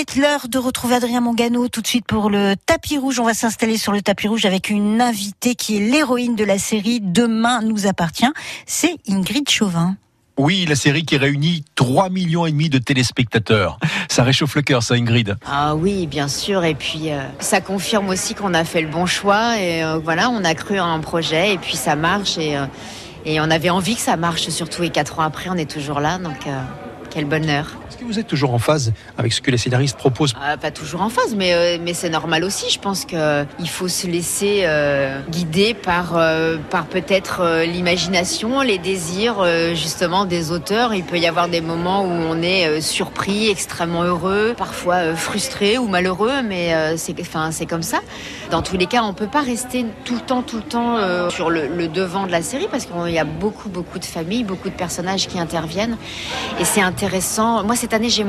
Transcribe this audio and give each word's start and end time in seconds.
est 0.00 0.16
l'heure 0.16 0.48
de 0.48 0.56
retrouver 0.56 0.94
Adrien 0.94 1.20
Mongano 1.20 1.68
tout 1.68 1.82
de 1.82 1.86
suite 1.86 2.06
pour 2.06 2.30
le 2.30 2.54
tapis 2.64 2.96
rouge. 2.96 3.20
On 3.20 3.24
va 3.24 3.34
s'installer 3.34 3.76
sur 3.76 3.92
le 3.92 4.00
tapis 4.00 4.28
rouge 4.28 4.46
avec 4.46 4.70
une 4.70 4.98
invitée 5.02 5.54
qui 5.54 5.76
est 5.76 5.80
l'héroïne 5.80 6.36
de 6.36 6.44
la 6.44 6.58
série 6.58 7.00
Demain 7.02 7.60
nous 7.60 7.86
appartient. 7.86 8.30
C'est 8.64 8.94
Ingrid 9.06 9.50
Chauvin. 9.50 9.96
Oui, 10.38 10.64
la 10.66 10.74
série 10.74 11.04
qui 11.04 11.18
réunit 11.18 11.64
3 11.74 12.08
millions 12.08 12.46
et 12.46 12.50
demi 12.50 12.70
de 12.70 12.78
téléspectateurs. 12.78 13.78
Ça 14.08 14.22
réchauffe 14.22 14.54
le 14.54 14.62
cœur, 14.62 14.82
ça, 14.82 14.94
Ingrid. 14.94 15.36
Ah 15.44 15.74
oui, 15.74 16.06
bien 16.06 16.28
sûr. 16.28 16.64
Et 16.64 16.74
puis, 16.74 17.10
euh, 17.10 17.20
ça 17.38 17.60
confirme 17.60 18.08
aussi 18.08 18.34
qu'on 18.34 18.54
a 18.54 18.64
fait 18.64 18.80
le 18.80 18.88
bon 18.88 19.04
choix. 19.04 19.58
Et 19.58 19.84
euh, 19.84 19.98
voilà, 19.98 20.30
on 20.30 20.42
a 20.44 20.54
cru 20.54 20.78
à 20.78 20.84
un 20.84 21.00
projet 21.00 21.52
et 21.52 21.58
puis 21.58 21.76
ça 21.76 21.94
marche. 21.94 22.38
Et, 22.38 22.56
euh, 22.56 22.64
et 23.26 23.38
on 23.38 23.50
avait 23.50 23.70
envie 23.70 23.96
que 23.96 24.00
ça 24.00 24.16
marche 24.16 24.48
surtout. 24.48 24.82
Et 24.82 24.88
quatre 24.88 25.18
ans 25.18 25.24
après, 25.24 25.50
on 25.50 25.56
est 25.56 25.70
toujours 25.70 26.00
là. 26.00 26.16
Donc, 26.16 26.46
euh, 26.46 26.62
quel 27.10 27.24
bonheur. 27.24 27.66
Est-ce 27.88 27.98
que 27.98 28.04
vous 28.04 28.18
êtes 28.18 28.26
toujours 28.26 28.54
en 28.54 28.58
phase 28.58 28.92
avec 29.18 29.32
ce 29.32 29.40
que 29.40 29.50
les 29.50 29.58
scénaristes 29.58 29.96
proposent 29.96 30.34
Ah, 30.40 30.56
pas 30.56 30.70
toujours 30.70 31.02
en 31.02 31.08
phase, 31.10 31.34
mais, 31.36 31.52
euh, 31.52 31.78
mais 31.82 31.92
c'est 31.92 32.08
normal 32.08 32.44
aussi. 32.44 32.70
Je 32.70 32.78
pense 32.78 33.04
qu'il 33.04 33.68
faut 33.68 33.88
se 33.88 34.06
laisser 34.06 34.62
euh, 34.64 35.20
guider 35.28 35.74
par, 35.74 36.16
euh, 36.16 36.56
par 36.70 36.86
peut-être 36.86 37.40
euh, 37.40 37.64
l'imagination, 37.66 38.60
les 38.62 38.78
désirs 38.78 39.36
euh, 39.40 39.74
justement 39.74 40.24
des 40.24 40.52
auteurs. 40.52 40.94
Il 40.94 41.04
peut 41.04 41.18
y 41.18 41.26
avoir 41.26 41.48
des 41.48 41.60
moments 41.60 42.02
où 42.04 42.10
on 42.10 42.40
est 42.42 42.66
euh, 42.66 42.80
surpris, 42.80 43.48
extrêmement 43.50 44.04
heureux, 44.04 44.54
parfois 44.56 44.94
euh, 44.96 45.16
frustré 45.16 45.76
ou 45.78 45.86
malheureux, 45.88 46.42
mais 46.42 46.74
euh, 46.74 46.96
c'est 46.96 47.14
enfin, 47.20 47.50
comme 47.68 47.82
ça. 47.82 47.98
Dans 48.50 48.62
tous 48.62 48.76
les 48.76 48.86
cas, 48.86 49.02
on 49.02 49.12
peut 49.14 49.26
pas 49.26 49.42
rester 49.42 49.84
tout 50.04 50.14
le 50.14 50.20
temps, 50.20 50.42
tout 50.42 50.56
le 50.56 50.62
temps 50.62 50.96
euh, 50.96 51.28
sur 51.30 51.50
le, 51.50 51.66
le 51.68 51.88
devant 51.88 52.26
de 52.26 52.32
la 52.32 52.42
série 52.42 52.68
parce 52.70 52.86
qu'il 52.86 53.12
y 53.12 53.18
a 53.18 53.24
beaucoup, 53.24 53.68
beaucoup 53.68 53.98
de 53.98 54.04
familles, 54.04 54.44
beaucoup 54.44 54.68
de 54.68 54.74
personnages 54.74 55.26
qui 55.26 55.38
interviennent 55.38 55.96
et 56.60 56.64
c'est 56.64 56.80
intéressant. 57.00 57.64
Moi, 57.64 57.76
cette 57.76 57.94
année, 57.94 58.10
j'ai 58.10 58.24